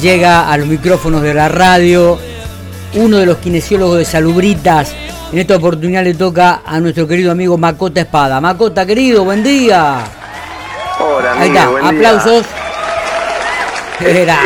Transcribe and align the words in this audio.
llega 0.00 0.50
a 0.50 0.56
los 0.56 0.66
micrófonos 0.66 1.22
de 1.22 1.34
la 1.34 1.48
radio 1.48 2.18
uno 2.94 3.18
de 3.18 3.26
los 3.26 3.38
kinesiólogos 3.38 3.98
de 3.98 4.04
Salubritas. 4.04 4.94
En 5.32 5.38
esta 5.38 5.56
oportunidad 5.56 6.04
le 6.04 6.14
toca 6.14 6.62
a 6.64 6.80
nuestro 6.80 7.06
querido 7.06 7.32
amigo 7.32 7.58
Macota 7.58 8.00
Espada. 8.00 8.40
Macota, 8.40 8.86
querido, 8.86 9.24
buen 9.24 9.42
día. 9.42 9.98
Hola, 10.98 11.32
Ahí 11.38 11.48
está, 11.48 11.68
aplausos. 11.88 12.44
Era. 14.00 14.38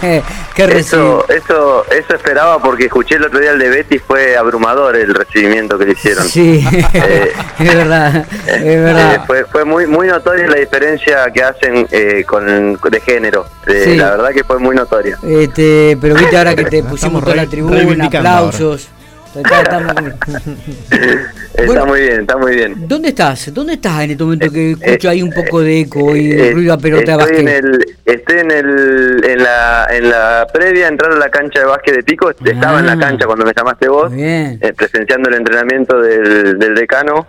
Qué 0.00 0.22
eso, 0.56 1.24
eso, 1.28 1.84
eso 1.90 2.14
esperaba 2.14 2.60
porque 2.60 2.86
escuché 2.86 3.16
el 3.16 3.24
otro 3.24 3.38
día 3.40 3.50
el 3.50 3.58
de 3.58 3.68
Betty 3.68 3.98
fue 3.98 4.36
abrumador 4.36 4.96
el 4.96 5.14
recibimiento 5.14 5.78
que 5.78 5.86
le 5.86 5.92
hicieron. 5.92 6.26
Sí, 6.26 6.64
eh, 6.94 7.32
es 7.58 7.74
verdad, 7.74 8.26
es 8.46 8.64
verdad. 8.64 9.14
Eh, 9.14 9.20
fue, 9.26 9.44
fue 9.44 9.64
muy 9.64 9.86
muy 9.86 10.08
notoria 10.08 10.46
la 10.46 10.56
diferencia 10.56 11.30
que 11.32 11.42
hacen 11.42 11.86
eh, 11.90 12.24
con 12.26 12.46
de 12.46 13.00
género. 13.00 13.46
La 13.66 14.10
verdad 14.10 14.30
que 14.30 14.44
fue 14.44 14.58
muy 14.58 14.74
notoria. 14.74 15.18
Este, 15.22 15.98
pero 16.00 16.14
viste 16.14 16.36
ahora 16.36 16.54
que 16.54 16.64
te 16.64 16.82
pusimos 16.82 17.22
toda 17.22 17.36
la 17.36 17.46
tribuna, 17.46 18.06
aplausos. 18.06 18.88
Está, 19.36 19.80
muy 21.86 22.00
bien, 22.00 22.20
está 22.20 22.36
muy 22.36 22.54
bien. 22.54 22.88
¿Dónde 22.88 23.08
estás? 23.08 23.52
¿Dónde 23.52 23.74
estás 23.74 24.04
en 24.04 24.12
este 24.12 24.24
momento 24.24 24.50
que 24.50 24.72
escucho 24.72 25.08
ahí 25.08 25.22
un 25.22 25.32
poco 25.32 25.60
de 25.60 25.80
eco 25.80 26.16
y 26.16 26.32
eh, 26.32 26.52
ruido 26.52 26.72
a 26.72 26.78
pelota 26.78 27.14
estoy 27.14 27.40
En 27.40 27.48
el, 27.48 27.96
estoy 28.04 28.38
en, 28.38 28.50
el, 28.50 29.24
en, 29.24 29.42
la, 29.42 29.86
en 29.90 30.10
la 30.10 30.46
previa 30.52 30.88
entrar 30.88 31.12
a 31.12 31.16
la 31.16 31.28
cancha 31.28 31.60
de 31.60 31.66
básquet 31.66 31.96
de 31.96 32.02
Pico. 32.02 32.30
Estaba 32.30 32.80
en 32.80 32.86
la 32.86 32.92
ah. 32.92 32.98
cancha 32.98 33.26
cuando 33.26 33.44
me 33.44 33.52
llamaste 33.56 33.88
vos, 33.88 34.12
eh, 34.16 34.58
presenciando 34.76 35.28
el 35.28 35.36
entrenamiento 35.36 36.00
del, 36.00 36.58
del 36.58 36.74
decano 36.74 37.26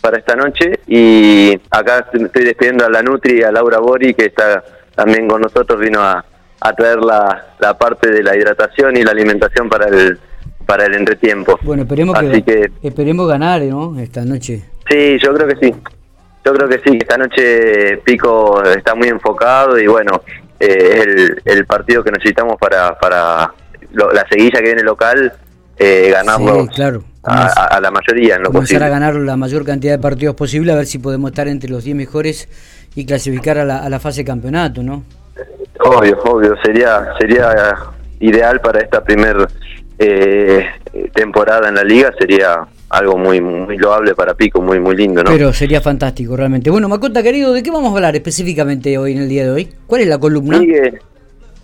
para 0.00 0.18
esta 0.18 0.34
noche. 0.34 0.80
Y 0.86 1.60
acá 1.70 2.06
estoy 2.12 2.44
despidiendo 2.44 2.86
a 2.86 2.90
la 2.90 3.02
Nutri, 3.02 3.42
a 3.42 3.52
Laura 3.52 3.78
Bori, 3.78 4.14
que 4.14 4.26
está 4.26 4.64
también 4.94 5.28
con 5.28 5.40
nosotros, 5.40 5.78
vino 5.78 6.00
a, 6.00 6.24
a 6.60 6.72
traer 6.74 6.98
la, 6.98 7.54
la 7.58 7.78
parte 7.78 8.10
de 8.10 8.22
la 8.22 8.36
hidratación 8.36 8.96
y 8.96 9.02
la 9.02 9.12
alimentación 9.12 9.68
para 9.68 9.88
el 9.88 10.18
para 10.70 10.86
el 10.86 10.94
entretiempo. 10.94 11.58
Bueno, 11.62 11.82
esperemos 11.82 12.16
que, 12.46 12.70
esperemos 12.80 13.26
ganar, 13.26 13.60
¿no? 13.62 13.98
Esta 13.98 14.24
noche. 14.24 14.62
Sí, 14.88 15.18
yo 15.18 15.34
creo 15.34 15.48
que 15.48 15.56
sí. 15.56 15.74
Yo 16.44 16.54
creo 16.54 16.68
que 16.68 16.78
sí. 16.78 16.96
Esta 17.00 17.18
noche 17.18 17.96
Pico 18.04 18.62
está 18.62 18.94
muy 18.94 19.08
enfocado 19.08 19.80
y 19.80 19.88
bueno, 19.88 20.22
eh, 20.60 20.94
es 20.94 21.06
el, 21.06 21.42
el, 21.44 21.66
partido 21.66 22.04
que 22.04 22.12
necesitamos 22.12 22.54
para 22.56 22.96
para 22.96 23.52
la 23.92 24.24
seguilla 24.30 24.60
que 24.60 24.66
viene 24.66 24.84
local 24.84 25.32
eh, 25.76 26.10
ganarlo 26.12 26.68
claro. 26.68 27.02
a, 27.24 27.80
la 27.80 27.90
mayoría 27.90 28.36
en 28.36 28.44
lo 28.44 28.52
comenzar 28.52 28.84
a 28.84 28.88
ganar 28.88 29.16
la 29.16 29.36
mayor 29.36 29.64
cantidad 29.64 29.94
de 29.94 29.98
partidos 29.98 30.36
posible 30.36 30.70
a 30.70 30.76
ver 30.76 30.86
si 30.86 31.00
podemos 31.00 31.32
estar 31.32 31.48
entre 31.48 31.68
los 31.68 31.82
10 31.82 31.96
mejores 31.96 32.48
y 32.94 33.06
clasificar 33.06 33.58
a 33.58 33.64
la, 33.64 33.78
a 33.78 33.88
la 33.88 33.98
fase 33.98 34.24
campeonato, 34.24 34.84
¿no? 34.84 35.02
Obvio, 35.80 36.16
obvio, 36.22 36.54
sería 36.62 37.08
sería 37.18 37.74
ideal 38.20 38.60
para 38.60 38.80
esta 38.80 39.02
primer 39.02 39.48
eh, 40.02 40.66
temporada 41.14 41.68
en 41.68 41.74
la 41.74 41.84
liga 41.84 42.10
sería 42.18 42.66
algo 42.88 43.18
muy 43.18 43.40
muy 43.40 43.76
loable 43.76 44.14
para 44.14 44.32
Pico, 44.34 44.62
muy 44.62 44.80
muy 44.80 44.96
lindo, 44.96 45.22
¿no? 45.22 45.30
Pero 45.30 45.52
sería 45.52 45.82
fantástico 45.82 46.36
realmente. 46.36 46.70
Bueno, 46.70 46.88
Macota 46.88 47.22
querido, 47.22 47.52
¿de 47.52 47.62
qué 47.62 47.70
vamos 47.70 47.92
a 47.92 47.96
hablar 47.96 48.16
específicamente 48.16 48.96
hoy 48.96 49.12
en 49.12 49.18
el 49.18 49.28
día 49.28 49.44
de 49.44 49.50
hoy? 49.50 49.68
¿Cuál 49.86 50.00
es 50.00 50.08
la 50.08 50.18
columna? 50.18 50.58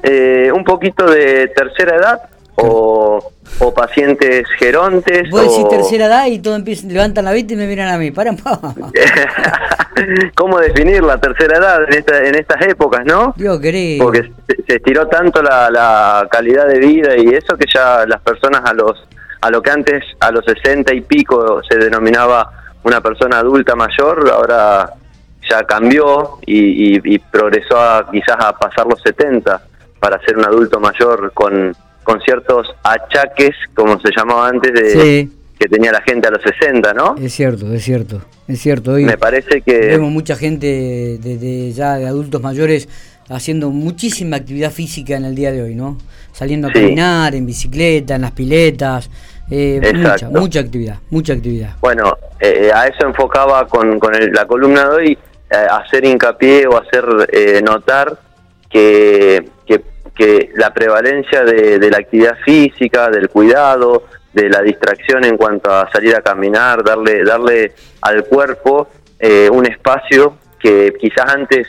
eh, 0.03 0.53
un 0.55 0.65
poquito 0.65 1.11
de 1.11 1.49
tercera 1.49 1.97
edad 1.97 2.21
o, 2.57 3.33
o 3.61 3.75
pacientes 3.75 4.47
gerontes. 4.59 5.31
Vos 5.31 5.43
decís 5.43 5.69
tercera 5.69 6.07
edad 6.07 6.27
y 6.27 6.39
todo 6.39 6.57
empieza, 6.57 6.87
levantan 6.87 7.25
la 7.25 7.33
vista 7.33 7.55
y 7.55 7.57
me 7.57 7.67
miran 7.67 7.89
a 7.89 7.99
mí. 7.99 8.11
Para, 8.11 8.33
¿Cómo 10.35 10.59
definir 10.59 11.03
la 11.03 11.19
tercera 11.19 11.59
edad 11.59 11.85
en, 11.89 11.99
esta, 11.99 12.25
en 12.25 12.35
estas 12.35 12.67
épocas, 12.67 13.05
no? 13.05 13.35
Yo 13.37 13.61
querido. 13.61 14.05
Porque 14.05 14.31
se, 14.67 14.77
estiró 14.77 15.07
tanto 15.09 15.43
la, 15.43 15.71
la, 15.71 16.27
calidad 16.31 16.67
de 16.67 16.79
vida 16.79 17.17
y 17.17 17.29
eso 17.29 17.57
que 17.57 17.67
ya 17.73 18.05
las 18.07 18.21
personas 18.21 18.63
a 18.65 18.73
los 18.73 19.07
a 19.43 19.51
lo 19.51 19.63
que 19.63 19.71
antes 19.71 20.05
a 20.21 20.31
los 20.31 20.45
60 20.45 20.95
y 20.95 21.03
pico 21.03 21.61
se 21.69 21.79
denominaba 21.79 22.51
una 22.83 23.01
persona 23.01 23.39
adulta 23.39 23.77
mayor, 23.77 24.29
ahora 24.33 24.91
ya 25.49 25.65
cambió 25.65 26.39
y, 26.45 27.15
y, 27.15 27.19
progresó 27.19 27.79
a, 27.79 28.11
quizás 28.11 28.37
a 28.39 28.53
pasar 28.53 28.87
los 28.87 29.01
70 29.03 29.61
para 30.01 30.21
ser 30.23 30.37
un 30.37 30.45
adulto 30.45 30.81
mayor 30.81 31.33
con, 31.33 31.75
con 32.07 32.21
ciertos 32.21 32.69
achaques, 32.85 33.51
como 33.75 33.99
se 33.99 34.11
llamaba 34.17 34.49
antes, 34.49 34.73
de, 34.73 35.29
que 35.59 35.69
tenía 35.69 35.91
la 35.91 36.01
gente 36.03 36.29
a 36.29 36.31
los 36.31 36.41
60, 36.41 36.95
¿no? 36.95 37.17
Es 37.21 37.33
cierto, 37.35 37.73
es 37.73 37.83
cierto, 37.83 38.23
es 38.47 38.61
cierto. 38.61 38.93
Hoy 38.93 39.05
Me 39.05 39.19
parece 39.19 39.61
que... 39.61 39.77
Vemos 39.79 40.13
mucha 40.13 40.37
gente 40.37 41.19
de, 41.19 41.73
ya 41.73 41.97
de 41.97 42.07
adultos 42.07 42.41
mayores 42.41 42.89
haciendo 43.29 43.71
muchísima 43.71 44.37
actividad 44.37 44.71
física 44.71 45.17
en 45.17 45.25
el 45.25 45.35
día 45.35 45.51
de 45.51 45.63
hoy, 45.63 45.75
¿no? 45.75 45.99
Saliendo 46.31 46.69
a 46.69 46.73
caminar, 46.73 47.35
en 47.35 47.45
bicicleta, 47.45 48.15
en 48.15 48.23
las 48.23 48.31
piletas, 48.31 49.11
eh, 49.51 49.81
mucha, 49.93 50.31
mucha 50.31 50.61
actividad, 50.61 50.99
mucha 51.11 51.33
actividad. 51.33 51.75
Bueno, 51.81 52.17
eh, 52.39 52.71
a 52.73 52.87
eso 52.87 53.05
enfocaba 53.05 53.67
con, 53.67 53.99
con 53.99 54.13
la 54.33 54.45
columna 54.47 54.89
de 54.91 54.95
hoy, 54.95 55.19
eh, 55.51 55.67
hacer 55.69 56.05
hincapié 56.05 56.69
o 56.69 56.81
hacer 56.81 57.05
notar 57.65 58.17
que, 58.71 59.49
que, 59.67 59.83
que, 60.17 60.51
la 60.55 60.73
prevalencia 60.73 61.45
de, 61.45 61.79
de 61.79 61.91
la 61.91 61.99
actividad 61.99 62.37
física, 62.45 63.11
del 63.11 63.29
cuidado, 63.29 64.05
de 64.33 64.49
la 64.49 64.63
distracción 64.63 65.25
en 65.25 65.37
cuanto 65.37 65.71
a 65.71 65.91
salir 65.91 66.15
a 66.15 66.21
caminar, 66.21 66.85
darle, 66.85 67.25
darle 67.25 67.73
al 68.03 68.25
cuerpo 68.25 68.89
un 69.51 69.65
espacio 69.65 70.37
que 70.59 70.93
quizás 71.01 71.33
antes 71.33 71.67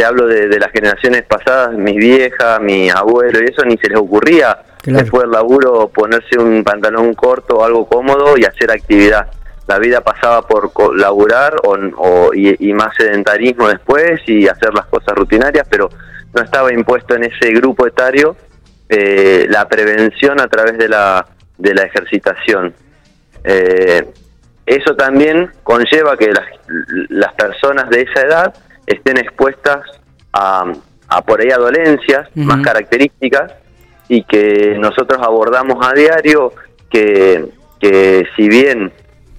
te 0.00 0.06
hablo 0.06 0.26
de, 0.26 0.58
las 0.58 0.72
generaciones 0.72 1.24
pasadas, 1.24 1.74
mis 1.74 1.96
viejas, 1.96 2.58
mi 2.62 2.88
abuelo 2.88 3.38
y 3.42 3.50
eso, 3.50 3.62
ni 3.66 3.76
se 3.76 3.90
les 3.90 3.98
ocurría 3.98 4.56
después 4.82 5.24
del 5.24 5.32
laburo 5.32 5.88
ponerse 5.88 6.38
un 6.38 6.64
pantalón 6.64 7.12
corto 7.12 7.58
o 7.58 7.64
algo 7.64 7.86
cómodo 7.86 8.38
y 8.38 8.44
hacer 8.46 8.70
actividad. 8.70 9.30
La 9.68 9.78
vida 9.78 10.00
pasaba 10.00 10.46
por 10.48 10.72
laburar 10.98 11.56
o, 11.64 12.32
y, 12.32 12.72
más 12.72 12.96
sedentarismo 12.96 13.68
después 13.68 14.22
y 14.26 14.48
hacer 14.48 14.72
las 14.72 14.86
cosas 14.86 15.14
rutinarias, 15.14 15.66
pero 15.68 15.90
no 16.32 16.42
estaba 16.42 16.72
impuesto 16.72 17.14
en 17.14 17.24
ese 17.24 17.50
grupo 17.52 17.86
etario 17.86 18.36
eh, 18.88 19.46
la 19.48 19.68
prevención 19.68 20.40
a 20.40 20.48
través 20.48 20.78
de 20.78 20.88
la, 20.88 21.26
de 21.58 21.74
la 21.74 21.82
ejercitación. 21.82 22.74
Eh, 23.44 24.06
eso 24.66 24.94
también 24.94 25.50
conlleva 25.62 26.16
que 26.16 26.32
las, 26.32 26.46
las 27.08 27.32
personas 27.34 27.88
de 27.90 28.02
esa 28.02 28.26
edad 28.26 28.54
estén 28.86 29.18
expuestas 29.18 29.80
a, 30.32 30.72
a 31.08 31.22
por 31.22 31.40
ahí 31.40 31.50
a 31.50 31.56
dolencias 31.56 32.28
más 32.34 32.62
características 32.62 33.52
y 34.08 34.24
que 34.24 34.76
nosotros 34.78 35.20
abordamos 35.22 35.84
a 35.86 35.92
diario 35.92 36.52
que, 36.90 37.46
que 37.80 38.26
si 38.36 38.48
bien 38.48 38.92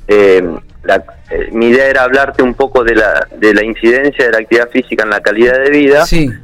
eh, 0.08 0.42
eh, 0.88 1.50
mi 1.52 1.68
idea 1.68 1.88
era 1.88 2.04
hablarte 2.04 2.44
un 2.44 2.54
poco 2.54 2.84
de 2.84 2.96
la, 2.96 3.28
de 3.38 3.54
la 3.54 3.64
incidencia 3.64 4.26
de 4.26 4.32
la 4.32 4.40
actividad 4.40 4.70
física 4.70 5.04
en 5.04 5.10
la 5.10 5.22
calidad 5.22 5.64
de 5.64 5.70
vida, 5.70 6.04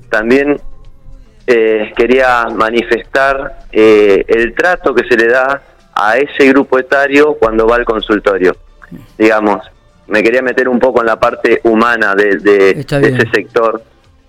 también 0.09 0.59
eh, 1.45 1.91
quería 1.95 2.45
manifestar 2.53 3.59
el 3.71 4.53
trato 4.53 4.93
que 4.93 5.07
se 5.07 5.15
le 5.15 5.27
da 5.27 5.61
a 5.93 6.17
ese 6.17 6.47
grupo 6.49 6.77
etario 6.77 7.35
cuando 7.39 7.67
va 7.67 7.75
al 7.75 7.85
consultorio. 7.85 8.55
Digamos, 9.17 9.63
me 10.07 10.23
quería 10.23 10.41
meter 10.41 10.69
un 10.69 10.79
poco 10.79 11.01
en 11.01 11.07
la 11.07 11.19
parte 11.19 11.59
humana 11.63 12.15
de, 12.15 12.71
ese 12.79 13.29
sector, 13.33 13.81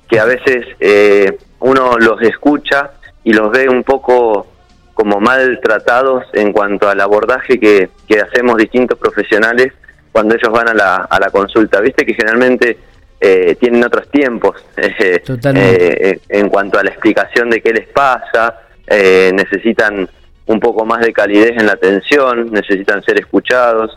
que 0.09 0.19
a 0.19 0.25
veces 0.25 0.67
eh, 0.81 1.39
uno 1.61 1.99
los 1.99 2.21
escucha 2.23 2.93
y 3.23 3.33
los 3.33 3.51
ve 3.51 3.69
un 3.69 3.85
poco 3.85 4.47
como 4.95 5.21
maltratados 5.21 6.25
en 6.33 6.53
cuanto 6.53 6.89
al 6.89 7.01
abordaje 7.01 7.61
que, 7.61 7.91
hacemos 8.21 8.57
distintos 8.57 8.99
profesionales 8.99 9.73
cuando 10.19 10.35
ellos 10.35 10.51
van 10.51 10.69
a 10.69 10.75
la, 10.75 10.97
a 11.09 11.21
la 11.21 11.31
consulta. 11.31 11.81
Viste 11.81 12.05
que 12.05 12.13
generalmente 12.13 12.77
eh, 13.21 13.57
tienen 13.61 13.85
otros 13.85 14.11
tiempos 14.11 14.57
eh, 14.77 16.21
en 16.29 16.49
cuanto 16.49 16.77
a 16.77 16.83
la 16.83 16.91
explicación 16.91 17.49
de 17.51 17.61
qué 17.61 17.73
les 17.73 17.87
pasa, 17.87 18.63
necesitan 18.89 20.09
un 20.47 20.59
poco 20.59 20.85
más 20.85 21.03
de 21.03 21.13
calidez 21.13 21.53
en 21.53 21.67
la 21.67 21.75
atención, 21.75 22.51
necesitan 22.51 23.01
ser 23.05 23.21
escuchados. 23.21 23.97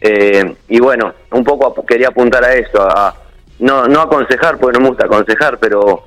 Eh, 0.00 0.56
y 0.68 0.80
bueno, 0.80 1.14
un 1.30 1.44
poco 1.44 1.86
quería 1.86 2.08
apuntar 2.08 2.42
a 2.42 2.54
eso, 2.54 2.82
a, 2.82 3.14
no, 3.60 3.86
no 3.86 4.00
aconsejar, 4.00 4.58
porque 4.58 4.76
no 4.76 4.82
me 4.82 4.88
gusta 4.88 5.06
aconsejar, 5.06 5.60
pero 5.60 6.02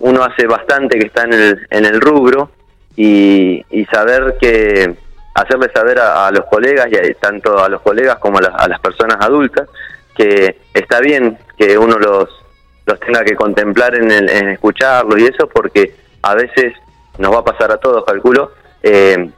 uno 0.00 0.24
hace 0.24 0.46
bastante 0.46 0.98
que 0.98 1.06
está 1.06 1.24
en 1.24 1.32
el, 1.32 1.66
en 1.70 1.86
el 1.86 2.02
rubro 2.02 2.50
y, 2.94 3.64
y 3.70 3.86
saber 3.86 4.36
que 4.38 5.05
hacerle 5.36 5.70
saber 5.72 5.98
a, 5.98 6.30
los 6.30 6.46
colegas, 6.46 6.88
y 6.90 7.14
tanto 7.14 7.62
a 7.62 7.68
los 7.68 7.82
colegas 7.82 8.16
como 8.16 8.38
a, 8.38 8.68
las 8.68 8.80
personas 8.80 9.18
adultas, 9.20 9.68
que 10.14 10.58
está 10.72 11.00
bien 11.00 11.38
que 11.58 11.76
uno 11.76 11.98
los, 11.98 12.28
los 12.86 13.00
tenga 13.00 13.22
que 13.22 13.36
contemplar 13.36 13.94
en, 13.94 14.10
el, 14.10 14.30
en 14.30 14.48
escucharlos 14.48 15.18
y 15.18 15.26
eso, 15.26 15.48
porque 15.48 15.94
a 16.22 16.34
veces 16.34 16.72
nos 17.18 17.32
va 17.32 17.40
a 17.40 17.44
pasar 17.44 17.70
a 17.70 17.76
todos, 17.76 18.04
calculo, 18.04 18.52
eh, 18.82 19.30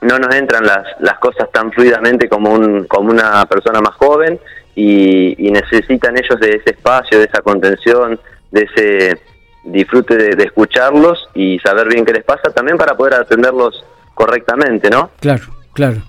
no 0.00 0.18
nos 0.18 0.34
entran 0.34 0.64
las, 0.64 0.86
las 1.00 1.18
cosas 1.18 1.50
tan 1.50 1.72
fluidamente 1.72 2.28
como, 2.28 2.52
un, 2.52 2.84
como 2.84 3.10
una 3.10 3.44
persona 3.46 3.80
más 3.80 3.94
joven 3.96 4.38
y, 4.74 5.50
necesitan 5.50 6.16
ellos 6.16 6.38
de 6.40 6.50
ese 6.50 6.70
espacio, 6.70 7.18
de 7.18 7.24
esa 7.24 7.42
contención, 7.42 8.18
de 8.50 8.62
ese 8.62 9.20
disfrute 9.64 10.16
de, 10.16 10.44
escucharlos 10.44 11.28
y 11.34 11.58
saber 11.58 11.88
bien 11.88 12.04
qué 12.04 12.12
les 12.12 12.24
pasa 12.24 12.50
también 12.54 12.78
para 12.78 12.96
poder 12.96 13.14
atenderlos 13.14 13.84
correctamente, 14.18 14.90
¿no? 14.90 15.12
Claro, 15.20 15.44
claro. 15.72 16.02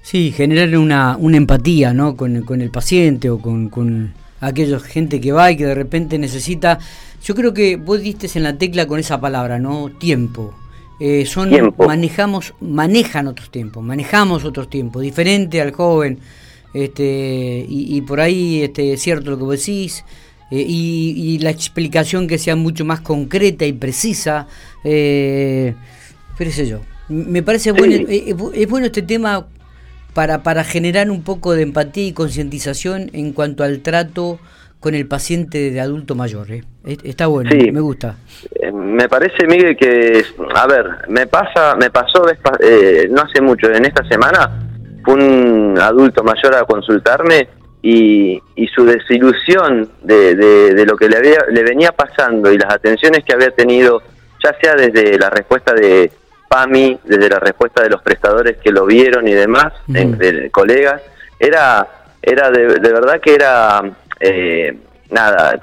Sí, 0.00 0.30
generar 0.30 0.78
una, 0.78 1.16
una 1.18 1.36
empatía, 1.36 1.92
¿no? 1.92 2.16
Con, 2.16 2.42
con 2.42 2.60
el 2.60 2.70
paciente 2.70 3.30
o 3.30 3.40
con, 3.40 3.68
con 3.68 4.14
aquella 4.40 4.78
gente 4.78 5.20
que 5.20 5.32
va 5.32 5.50
y 5.50 5.56
que 5.56 5.66
de 5.66 5.74
repente 5.74 6.18
necesita. 6.18 6.78
Yo 7.24 7.34
creo 7.34 7.52
que 7.52 7.74
vos 7.74 8.00
diste 8.00 8.28
en 8.32 8.44
la 8.44 8.56
tecla 8.56 8.86
con 8.86 9.00
esa 9.00 9.20
palabra, 9.20 9.58
¿no? 9.58 9.90
Tiempo. 9.90 10.54
Eh, 11.00 11.26
son 11.26 11.50
manejamos 11.78 12.54
manejan 12.60 13.26
otros 13.26 13.50
tiempos, 13.50 13.84
manejamos 13.84 14.44
otros 14.44 14.68
tiempos, 14.68 15.02
diferente 15.02 15.60
al 15.60 15.70
joven, 15.70 16.18
este 16.74 17.64
y, 17.68 18.00
por 18.02 18.20
ahí 18.20 18.62
este 18.62 18.92
es 18.94 19.02
cierto 19.02 19.32
lo 19.32 19.38
que 19.38 19.44
vos 19.44 19.58
decís. 19.58 20.04
Eh, 20.50 20.64
y, 20.66 21.38
la 21.40 21.50
explicación 21.50 22.26
que 22.28 22.38
sea 22.38 22.56
mucho 22.56 22.84
más 22.84 23.00
concreta 23.00 23.66
y 23.66 23.72
precisa, 23.72 24.46
eh, 24.84 25.74
pero 26.38 26.50
sé 26.52 26.66
yo. 26.68 26.80
Me 27.08 27.42
parece 27.42 27.72
bueno, 27.72 27.94
eh, 28.08 28.34
es 28.54 28.68
bueno 28.68 28.86
este 28.86 29.02
tema 29.02 29.46
para, 30.14 30.42
para 30.42 30.64
generar 30.64 31.10
un 31.10 31.22
poco 31.22 31.54
de 31.54 31.62
empatía 31.62 32.06
y 32.06 32.12
concientización 32.12 33.10
en 33.12 33.32
cuanto 33.32 33.64
al 33.64 33.80
trato 33.80 34.38
con 34.80 34.94
el 34.94 35.06
paciente 35.06 35.70
de 35.70 35.80
adulto 35.80 36.14
mayor. 36.14 36.50
¿eh? 36.50 36.62
Está 36.84 37.26
bueno, 37.26 37.50
me 37.50 37.80
gusta. 37.80 38.16
me 38.72 39.08
parece, 39.08 39.46
Miguel, 39.46 39.76
que, 39.76 40.24
a 40.54 40.66
ver, 40.66 40.86
me 41.08 41.26
pasa, 41.26 41.74
me 41.76 41.90
pasó 41.90 42.24
no 43.10 43.22
hace 43.22 43.40
mucho, 43.40 43.70
en 43.70 43.84
esta 43.84 44.04
semana, 44.04 44.68
fue 45.04 45.14
un 45.14 45.78
adulto 45.80 46.22
mayor 46.22 46.54
a 46.54 46.64
consultarme 46.64 47.48
y, 47.82 48.40
su 48.74 48.84
desilusión 48.84 49.88
de, 50.02 50.34
de, 50.34 50.86
lo 50.86 50.96
que 50.96 51.08
le, 51.08 51.16
había, 51.16 51.38
le 51.50 51.62
venía 51.62 51.90
pasando 51.90 52.52
y 52.52 52.58
las 52.58 52.72
atenciones 52.74 53.24
que 53.24 53.32
había 53.32 53.50
tenido, 53.50 54.02
ya 54.44 54.54
sea 54.60 54.74
desde 54.74 55.18
la 55.18 55.30
respuesta 55.30 55.74
de 55.74 56.10
PAMI, 56.48 56.98
desde 57.04 57.28
la 57.28 57.38
respuesta 57.38 57.82
de 57.82 57.90
los 57.90 58.02
prestadores 58.02 58.56
que 58.56 58.72
lo 58.72 58.86
vieron 58.86 59.28
y 59.28 59.34
demás, 59.34 59.72
de, 59.86 60.50
colegas, 60.50 61.02
era, 61.38 61.86
era 62.22 62.50
de, 62.50 62.78
verdad 62.78 63.20
que 63.20 63.34
era, 63.34 63.82
eh, 64.20 64.76
nada, 65.10 65.58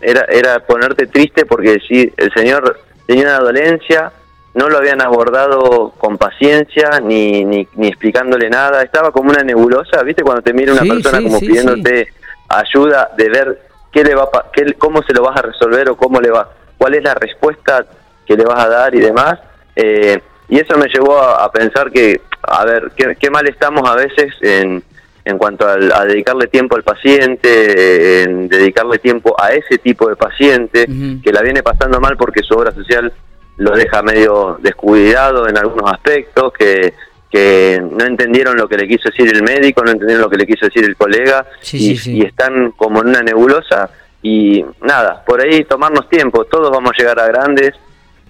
era, 0.00 0.24
era 0.30 0.60
ponerte 0.60 1.06
triste 1.08 1.44
porque 1.44 1.78
si 1.86 2.12
el 2.16 2.32
señor 2.32 2.80
tenía 3.06 3.24
una 3.24 3.38
dolencia, 3.40 4.12
no 4.54 4.68
lo 4.68 4.78
habían 4.78 5.00
abordado 5.00 5.92
con 5.98 6.18
paciencia 6.18 7.00
ni, 7.00 7.44
ni, 7.44 7.66
explicándole 7.82 8.48
nada, 8.50 8.82
estaba 8.82 9.12
como 9.12 9.30
una 9.30 9.42
nebulosa, 9.42 10.02
¿viste? 10.02 10.22
Cuando 10.22 10.42
te 10.42 10.52
mira 10.52 10.72
una 10.72 10.82
persona 10.82 11.22
como 11.22 11.38
pidiéndote 11.38 12.08
ayuda 12.48 13.10
de 13.16 13.28
ver 13.28 13.62
qué 13.92 14.02
le 14.04 14.14
va 14.14 14.28
qué, 14.52 14.74
cómo 14.74 15.02
se 15.02 15.12
lo 15.12 15.22
vas 15.22 15.36
a 15.36 15.42
resolver 15.42 15.90
o 15.90 15.96
cómo 15.96 16.20
le 16.20 16.30
va, 16.30 16.50
cuál 16.76 16.94
es 16.94 17.04
la 17.04 17.14
respuesta 17.14 17.84
que 18.26 18.36
le 18.36 18.44
vas 18.44 18.64
a 18.64 18.68
dar 18.68 18.94
y 18.94 19.00
demás. 19.00 19.38
Eh, 19.80 20.20
y 20.48 20.58
eso 20.58 20.76
me 20.76 20.88
llevó 20.88 21.16
a, 21.18 21.50
pensar 21.52 21.92
que, 21.92 22.20
a 22.42 22.64
ver, 22.64 22.90
qué, 22.96 23.30
mal 23.30 23.46
estamos 23.46 23.88
a 23.88 23.94
veces 23.94 24.34
en, 24.40 24.82
en 25.24 25.38
cuanto 25.38 25.68
a, 25.68 25.76
dedicarle 26.04 26.48
tiempo 26.48 26.74
al 26.74 26.82
paciente, 26.82 28.24
en 28.24 28.48
dedicarle 28.48 28.98
tiempo 28.98 29.40
a 29.40 29.52
ese 29.52 29.78
tipo 29.78 30.08
de 30.08 30.16
paciente 30.16 30.86
que 31.22 31.32
la 31.32 31.42
viene 31.42 31.62
pasando 31.62 32.00
mal 32.00 32.16
porque 32.16 32.42
su 32.42 32.54
obra 32.54 32.72
social 32.72 33.12
lo 33.58 33.70
deja 33.76 34.02
medio 34.02 34.58
descuidado 34.60 35.48
en 35.48 35.56
algunos 35.58 35.92
aspectos, 35.92 36.52
que, 36.54 36.94
que 37.30 37.80
no 37.80 38.04
entendieron 38.04 38.56
lo 38.56 38.68
que 38.68 38.78
le 38.78 38.88
quiso 38.88 39.10
decir 39.10 39.28
el 39.32 39.44
médico, 39.44 39.84
no 39.84 39.92
entendieron 39.92 40.22
lo 40.22 40.30
que 40.30 40.38
le 40.38 40.46
quiso 40.46 40.66
decir 40.66 40.84
el 40.84 40.96
colega 40.96 41.46
y, 41.72 42.24
están 42.24 42.72
como 42.72 43.02
en 43.02 43.08
una 43.08 43.22
nebulosa 43.22 43.90
y 44.22 44.64
nada, 44.80 45.22
por 45.24 45.40
ahí 45.40 45.62
tomarnos 45.64 46.08
tiempo, 46.08 46.46
todos 46.46 46.70
vamos 46.70 46.90
a 46.92 46.98
llegar 46.98 47.20
a 47.20 47.26
grandes, 47.26 47.74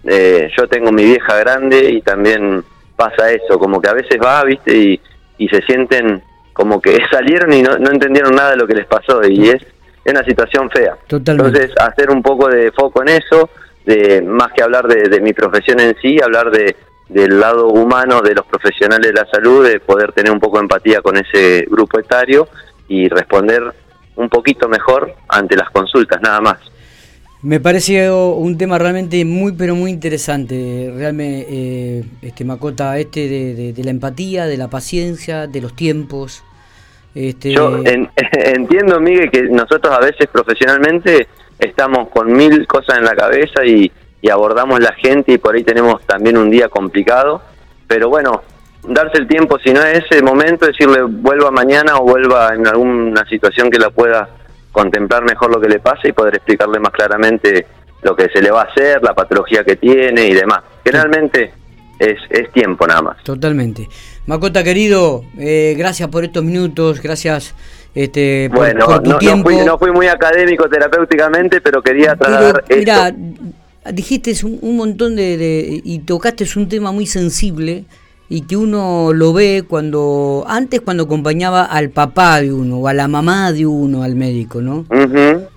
eh, 0.09 0.51
yo 0.57 0.67
tengo 0.69 0.91
mi 0.91 1.05
vieja 1.05 1.37
grande 1.37 1.91
y 1.91 2.03
también 2.03 2.65
pasa 2.97 3.31
eso, 3.31 3.59
como 3.59 3.81
que 3.81 3.89
a 3.89 3.95
veces 3.95 4.19
va, 4.23 4.43
viste, 4.45 4.77
y, 4.77 5.01
y 5.39 5.49
se 5.49 5.63
sienten 5.63 6.23
como 6.53 6.81
que 6.81 6.99
salieron 7.11 7.53
y 7.53 7.63
no, 7.63 7.79
no 7.79 7.91
entendieron 7.91 8.35
nada 8.35 8.51
de 8.51 8.57
lo 8.57 8.67
que 8.67 8.75
les 8.75 8.87
pasó 8.87 9.25
y 9.27 9.49
es, 9.49 9.63
es 10.05 10.13
una 10.13 10.25
situación 10.25 10.69
fea. 10.71 10.97
Entonces, 11.09 11.73
hacer 11.81 12.11
un 12.11 12.23
poco 12.23 12.49
de 12.49 12.73
foco 12.73 13.03
en 13.03 13.11
eso, 13.11 13.49
de 13.87 14.21
más 14.23 14.53
que 14.53 14.63
hablar 14.63 14.87
de, 14.87 15.21
mi 15.21 15.33
profesión 15.33 15.81
en 15.81 15.97
sí, 16.03 16.19
hablar 16.23 16.51
de 16.51 16.77
del 17.09 17.41
lado 17.41 17.69
humano 17.69 18.21
de 18.21 18.35
los 18.35 18.45
profesionales 18.45 19.11
de 19.11 19.19
la 19.19 19.27
salud, 19.31 19.67
de 19.67 19.81
poder 19.81 20.13
tener 20.13 20.31
un 20.31 20.39
poco 20.39 20.59
de 20.59 20.65
empatía 20.65 21.01
con 21.01 21.17
ese 21.17 21.65
grupo 21.71 21.99
etario 21.99 22.47
y 22.87 23.09
responder 23.09 23.63
un 24.17 24.29
poquito 24.29 24.69
mejor 24.69 25.15
ante 25.27 25.57
las 25.57 25.71
consultas, 25.71 26.21
nada 26.21 26.43
más. 26.43 26.59
Me 27.49 27.61
pareció 27.61 28.33
un 28.35 28.59
tema 28.59 28.77
realmente 28.77 29.25
muy, 29.25 29.53
pero 29.53 29.75
muy 29.75 29.91
interesante, 29.91 30.93
realmente, 30.95 31.47
eh, 31.49 32.05
este 32.21 32.45
Macota, 32.45 32.99
este 32.99 33.27
de, 33.27 33.85
la 33.85 33.91
empatía, 33.91 34.45
de 34.45 34.59
la 34.59 34.69
paciencia, 34.69 35.47
de 35.47 35.63
los 35.63 35.75
tiempos. 35.75 36.45
Este... 37.15 37.53
Yo 37.53 37.83
entiendo, 38.33 39.01
Miguel, 39.01 39.31
que 39.31 39.45
nosotros 39.45 39.97
a 39.97 39.99
veces 39.99 40.27
profesionalmente 40.31 41.27
estamos 41.59 42.11
con 42.11 42.31
mil 42.31 42.67
cosas 42.67 42.99
en 42.99 43.07
la 43.07 43.17
cabeza 43.17 43.65
y, 43.65 43.91
abordamos 44.31 44.79
la 44.81 44.93
gente 44.93 45.33
y 45.33 45.39
por 45.39 45.55
ahí 45.55 45.65
tenemos 45.65 46.03
también 46.05 46.37
un 46.37 46.51
día 46.51 46.69
complicado, 46.69 47.41
pero 47.87 48.11
bueno, 48.11 48.43
darse 48.87 49.17
el 49.17 49.27
tiempo, 49.27 49.59
si 49.65 49.73
no 49.73 49.83
es 49.83 50.05
ese 50.05 50.23
momento, 50.23 50.67
decirle 50.67 51.01
vuelva 51.01 51.51
mañana 51.51 51.97
o 51.97 52.03
vuelva 52.03 52.55
en 52.55 52.67
alguna 52.67 53.27
situación 53.27 53.71
que 53.71 53.79
la 53.79 53.89
pueda 53.89 54.29
contemplar 54.73 55.25
mejor 55.25 55.55
lo 55.55 55.61
que 55.61 55.69
le 55.69 55.81
pasa 55.81 56.07
y 56.09 56.13
poder 56.13 56.37
explicarle 56.37 56.79
más 56.79 56.93
claramente 56.93 57.67
lo 58.03 58.15
que 58.15 58.29
se 58.29 58.41
le 58.41 58.51
va 58.51 58.63
a 58.63 58.65
hacer, 58.65 59.03
la 59.03 59.15
patología 59.15 59.65
que 59.65 59.77
tiene 59.77 60.27
y 60.27 60.35
demás. 60.35 60.61
Generalmente 60.85 61.53
es, 61.99 62.19
es 62.31 62.53
tiempo 62.53 62.87
nada 62.87 63.03
más. 63.03 63.25
Totalmente. 63.25 63.89
Macota 64.27 64.63
querido, 64.63 65.25
eh, 65.39 65.75
gracias 65.77 66.09
por 66.09 66.25
estos 66.25 66.45
minutos, 66.45 67.03
gracias 67.03 67.55
este, 67.95 68.49
bueno, 68.53 68.87
no, 69.03 69.79
fui, 69.79 69.91
muy 69.91 70.07
académico 70.07 70.69
terapéuticamente, 70.69 71.61
pero 71.61 71.83
quería 71.83 72.15
trasladar 72.15 72.63
Mira, 72.69 73.13
dijiste 73.93 74.35
un, 74.45 74.77
montón 74.77 75.17
de, 75.17 75.81
y 75.83 75.99
tocaste 76.01 76.47
un 76.57 76.69
tema 76.69 76.93
muy 76.93 77.07
sensible 77.07 77.87
y 78.31 78.43
que 78.43 78.57
uno 78.57 79.13
lo 79.15 79.33
ve 79.33 79.65
cuando 79.67 80.45
antes 80.47 80.83
cuando 80.83 81.05
acompañaba 81.05 81.65
al 81.65 81.91
papá 81.91 82.41
de 82.43 82.53
uno 82.53 82.79
o 82.79 82.89
a 82.89 82.93
la 82.93 83.09
mamá 83.09 83.53
de 83.53 83.67
uno 83.67 84.03
al 84.03 84.17
médico, 84.17 84.61
¿no? 84.61 84.85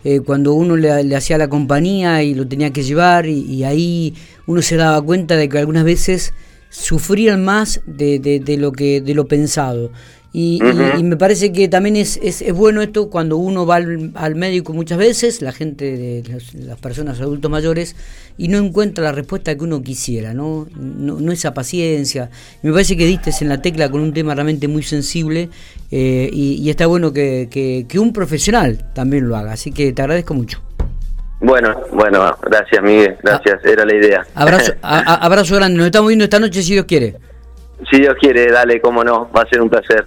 Eh, 0.03 0.21
cuando 0.21 0.53
uno 0.53 0.77
le, 0.77 1.15
hacía 1.15 1.37
la 1.37 1.49
compañía 1.49 2.23
y 2.23 2.33
lo 2.33 2.47
tenía 2.47 2.71
que 2.71 2.83
llevar 2.83 3.25
y, 3.25 3.63
ahí 3.63 4.15
uno 4.47 4.61
se 4.61 4.75
daba 4.75 5.01
cuenta 5.01 5.35
de 5.35 5.49
que 5.49 5.59
algunas 5.59 5.83
veces 5.83 6.33
sufrían 6.71 7.45
más 7.45 7.81
de, 7.85 8.17
de 8.19 8.57
lo 8.57 8.71
que 8.71 9.01
de 9.01 9.13
lo 9.13 9.27
pensado 9.27 9.91
y, 10.33 10.61
me 11.03 11.17
parece 11.17 11.51
que 11.51 11.67
también 11.67 11.97
es, 11.97 12.17
es, 12.23 12.53
bueno 12.53 12.81
esto 12.81 13.09
cuando 13.09 13.35
uno 13.35 13.65
va 13.65 13.75
al, 13.75 14.35
médico 14.35 14.71
muchas 14.71 14.97
veces, 14.97 15.41
la 15.41 15.51
gente, 15.51 15.97
de 15.97 16.41
las 16.53 16.79
personas 16.79 17.19
adultos 17.19 17.51
mayores, 17.51 17.97
y 18.37 18.47
no 18.47 18.57
encuentra 18.57 19.03
la 19.03 19.11
respuesta 19.11 19.53
que 19.57 19.63
uno 19.63 19.81
quisiera, 19.83 20.33
¿no? 20.33 20.67
No, 20.77 21.31
esa 21.33 21.53
paciencia. 21.53 22.29
Me 22.63 22.71
parece 22.71 22.95
que 22.95 23.05
diste 23.05 23.31
en 23.41 23.49
la 23.49 23.61
tecla 23.61 23.91
con 23.91 23.99
un 23.99 24.13
tema 24.13 24.33
realmente 24.33 24.69
muy 24.69 24.83
sensible 24.83 25.49
eh, 25.91 26.29
y, 26.31 26.69
está 26.69 26.87
bueno 26.87 27.11
que, 27.11 27.49
que, 27.87 27.99
un 27.99 28.13
profesional 28.13 28.89
también 28.93 29.27
lo 29.27 29.35
haga. 29.35 29.51
Así 29.51 29.71
que 29.71 29.91
te 29.91 30.01
agradezco 30.01 30.33
mucho. 30.33 30.61
Bueno, 31.41 31.75
bueno, 31.91 32.37
gracias 32.43 32.83
Miguel, 32.83 33.17
gracias, 33.23 33.59
ah. 33.65 33.69
era 33.69 33.83
la 33.83 33.95
idea. 33.95 34.25
Abrazo, 34.35 34.73
abrazo 34.81 35.55
grande, 35.55 35.77
nos 35.77 35.87
estamos 35.87 36.09
viendo 36.09 36.23
esta 36.23 36.39
noche 36.39 36.61
si 36.61 36.73
Dios 36.73 36.85
quiere. 36.85 37.15
Si 37.89 37.97
Dios 37.99 38.15
quiere, 38.21 38.51
dale, 38.51 38.79
cómo 38.79 39.03
no, 39.03 39.29
va 39.35 39.41
a 39.41 39.49
ser 39.49 39.59
un 39.59 39.69
placer. 39.69 40.05